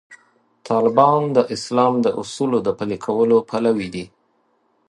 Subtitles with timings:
[0.69, 4.05] طالبان د اسلام د اصولو د پلي کولو پلوي دي.